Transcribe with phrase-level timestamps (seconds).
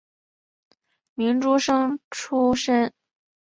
[1.13, 2.91] 明诸生出身。